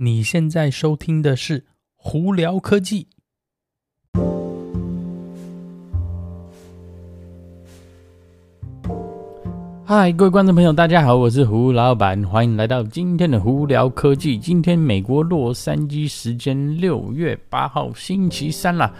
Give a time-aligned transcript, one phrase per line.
[0.00, 1.58] 你现在收听的是
[1.96, 3.08] 《胡聊科技》。
[9.84, 14.38] 嗨，各位观众朋友，大家好，我是胡老板，欢迎来到今天的《胡聊科技》。
[14.40, 18.94] 今天美国洛杉矶时间六月八号星期三啦。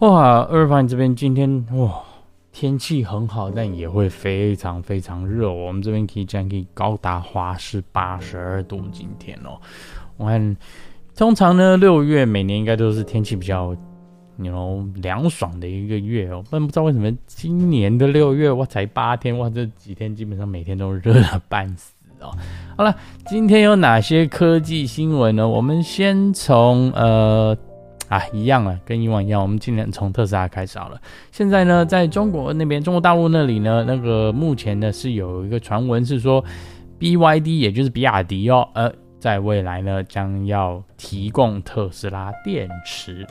[0.00, 2.02] 哇，二发这边今天哇。
[2.52, 5.52] 天气很好，但也会非常非常热。
[5.52, 8.82] 我们这边可以讲，可以高达华氏八十二度。
[8.92, 9.56] 今天哦，
[10.20, 10.56] 我看
[11.16, 13.74] 通常呢，六月每年应该都是天气比较，
[14.36, 16.44] 你 know 凉爽的一个月哦。
[16.50, 22.30] 但不知道为什么今年的六月哇，才八天哇，这几天基本上每天都热得半死哦。
[22.76, 22.94] 好了，
[23.26, 25.48] 今天有哪些科技新闻呢？
[25.48, 27.56] 我们先从呃。
[28.08, 31.00] 啊，一样啊，跟以往一样，我们今天从特斯拉开始好了。
[31.30, 36.44] 现在呢，在中国那边，中国大陆那里呢，那个目前呢是有一个传闻是说
[36.98, 43.26] ，BYD 也就是比亚迪哦，呃，在未来呢将要提供特斯拉电池。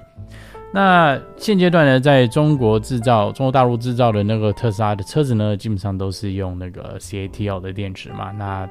[0.71, 8.31] 那现阶段呢，在中国制造，中国大陆制造的那个特斯拉的车子呢，基本上都是用那个 CATL 的电池嘛。
[8.31, 8.69] 那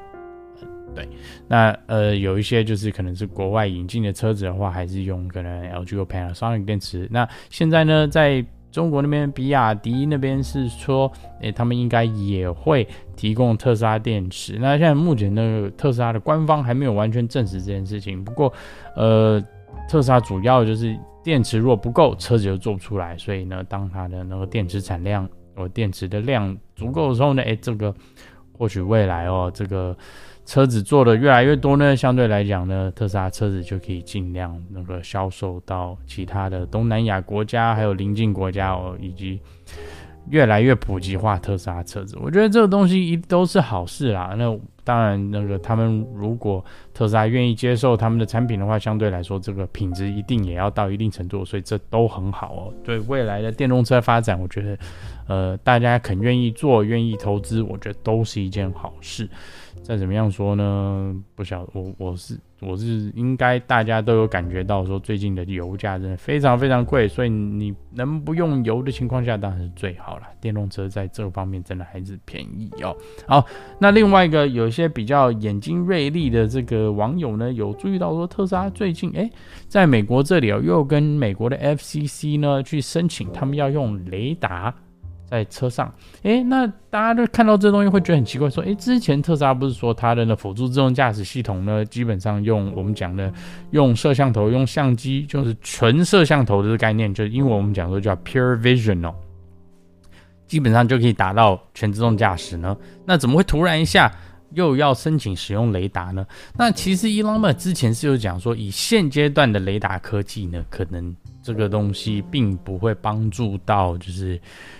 [0.95, 1.07] 对，
[1.47, 7.07] 那呃有一些就是可能是国外引进的车子的话，还是用可能 LG 或 Panasonic 电池。
[7.11, 14.57] 那现在呢，在中国那边，比亚迪那边是说，诶，他们应该也会提供特斯拉电池。
[14.59, 18.23] 那现在目前那个特斯拉的官方还没有完全证实这件事情。
[18.23, 18.53] 不过，
[18.95, 19.41] 呃，
[19.87, 23.17] 特斯拉主要就是电池如果不够，车子就做不出来。
[23.17, 27.93] 所以呢，当它的那个电池产量或电池的量足够的时候呢，诶，这个
[28.57, 29.95] 或许未来哦，这个。
[30.49, 39.39] 车子做的越来越多呢，相对来讲呢，特斯拉车子就可以尽量那个销售到其他的东南亚国家，还有邻近国家哦，以及
[40.29, 42.17] 越来越普及化特斯拉车子。
[42.21, 44.33] 我觉得这个东西一都是好事啦。
[44.37, 52.73] 那当然，那个他们如果特斯拉愿意接受他们的产品的话，相对来说这个品质一定也要到一定程度，所以这都很好哦。
[52.83, 54.77] 对未来的电动车发展，我觉得
[55.27, 59.29] 呃大家肯愿意做、愿意投资，我觉得都是一件好事。
[59.83, 61.15] 再怎么样说呢？
[61.35, 70.23] 不晓我我是我是应该大家都有感觉到说最近的油价真的非常非常贵，所以你能不用油的情况下当然是最好了。
[70.41, 72.95] 电动车在这方面真的还是便宜哦。
[73.27, 73.45] 好，
[73.79, 79.29] 那另外一个有一些比较眼睛锐利的这个网友呢，有注意到说特斯拉最近诶，
[79.67, 84.73] 在美国这里哦，又跟美国的 FCC 呢去申请，他们要用雷达。
[85.29, 93.31] 在车上，诶，那大家都看到这东西会觉得很奇怪，说，诶，之前特斯拉不是说它的那辅助自动驾驶系统呢，基本上用我们讲的
[93.71, 99.13] 用摄像头、用相机，就是纯摄像头的概念，就是因为我们讲说叫 Pure Vision 哦，
[100.47, 102.75] 基本上就可以达到全自动驾驶呢。
[103.05, 104.11] 那怎么会突然一下
[104.51, 106.25] 又要申请使用雷达呢？
[106.57, 111.15] 那其实 Elon Musk 之前是有讲说，以现阶段的雷达科技呢，可能。
[111.41, 114.39] 这个东西并不会帮助到就是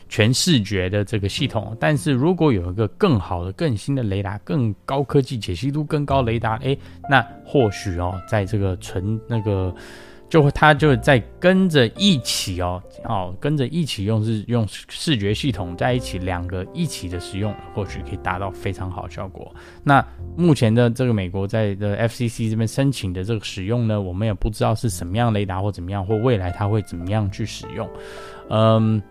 [0.09, 6.78] 全视觉的这个系统，但是如果有一个更好的、更新的雷达，更高科技、解析度更高雷达，诶，
[7.09, 9.74] 那或许哦，在这个纯那个。
[10.29, 19.51] 就会，它就在跟着一起哦，哦，跟着一起用是用视觉系统在一起，两个一起的使用，或许可以达到非常好的效果。
[19.84, 20.06] 那
[20.38, 27.90] 目前的这个美国在的 FCC 这边申请的这个使用呢，我们也不知道是什么样雷达或怎么样，或未来它会怎么样去使用。
[28.50, 29.01] 嗯，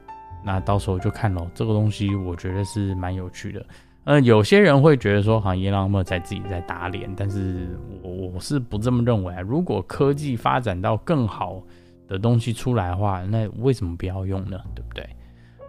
[0.44, 3.66] 那到时候就看咯，这个东西我觉得是蛮有趣的。
[4.10, 9.42] 嗯，有些人会觉得说，好像伊朗莫在自己在打脸，但是我我是不这么认为啊。
[9.42, 11.62] 如果科技发展到更好
[12.08, 14.58] 的东西出来的话，那为什么不要用呢？
[14.74, 15.06] 对不对？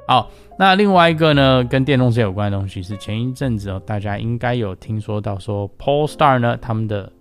[0.08, 7.12] 好，那另外一个呢，跟电动车有关的东西是前一阵子哦，大家应该有听说到说，Polestar 呢，他们的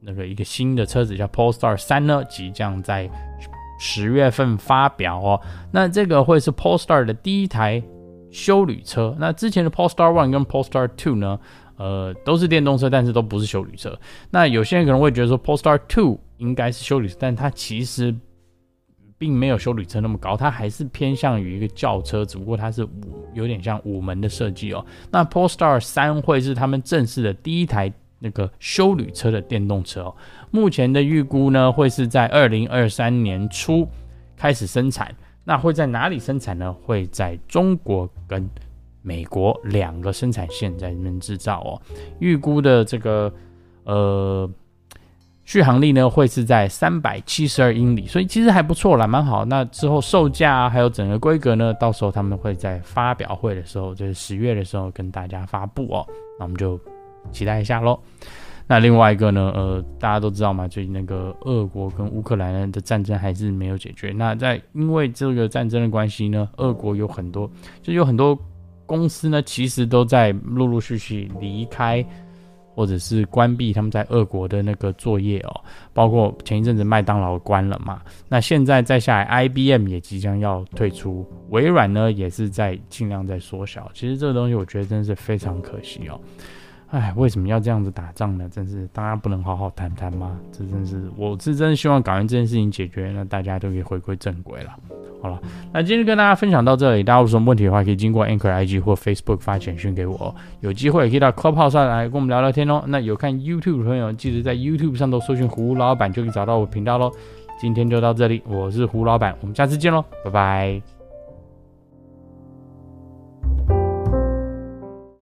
[0.00, 3.08] 那个一个新的车子叫 Polestar 3呢，即将在
[3.80, 5.40] 十月份发表哦。
[5.72, 7.82] 那这个会是 Polestar 的第一台。
[8.30, 11.38] 修旅车，那之前的 Polestar One 跟 Polestar Two 呢，
[11.76, 13.98] 呃，都是电动车，但是都不是修旅车。
[14.30, 18.14] 那有些人可能会觉得说 Polestar Two 应该是修旅车，但它其实
[19.16, 24.84] 并没有修旅车那么高，它还是偏向于一个轿车，只不过它是五，有点像五门的设计哦。
[25.10, 30.14] 那 Polestar 三会是他们正式的第一台那个修旅车的电动车哦。
[30.50, 33.88] 目前的预估呢，会是在二零二三年初
[34.36, 35.14] 开始生产。
[35.48, 36.72] 那会在哪里生产呢？
[36.84, 38.50] 会在中国跟
[39.00, 41.80] 美国两个生产线在那边制造哦。
[42.18, 43.32] 预估的这个
[43.84, 44.50] 呃
[45.44, 49.44] 续航力呢，会是在三百七十二英里，所以其实还不错啦，蛮好。
[49.44, 56.04] 那之后售价，还有整个规格呢，到时候他们会在发表会的时候，就是十月的时候跟大家发布哦。
[56.40, 56.76] 那我们就
[57.30, 57.96] 期待一下喽。
[58.66, 64.12] 那另外一个呢，呃，大家都知道嘛，最近那个俄国跟乌克兰的战争还是没有解决。
[64.12, 67.50] 那在因为这个战争的关系呢，俄国有很多，
[67.82, 68.38] 就有很多
[68.84, 72.04] 公司呢，其实都在陆陆续续离开。
[72.76, 75.60] 或者是关闭他们在俄国的那个作业哦，
[75.94, 83.90] 包括前一阵子麦当劳关了嘛，那现在再下来，IBM 也即将要退出，微软呢也是在尽量在缩小。
[83.94, 86.20] 其实这个东西我觉得真的是非常可惜哦。
[86.90, 88.48] 哎，为什么要这样子打仗呢？
[88.48, 90.38] 真是大家不能好好谈谈吗？
[90.52, 94.70] 这真是，我是真的希望搞完这件事情解决，那大家都可以回归正轨了。
[95.20, 95.40] 好了，
[95.72, 102.84] 那今天跟大家分享到这里，大家有什么问题的话，可以经过 Anchor IG 或 Facebook 发简讯给我，有机会也可以到 Clubhouse 上来跟我们聊聊天哦。
[102.86, 107.10] 那有看 YouTube 的朋友，记得在 YouTube 上都搜寻胡老板，就可以找到我频道喽。
[107.58, 110.95] 今天就到这里，我是胡老板，我们下次见喽，拜拜。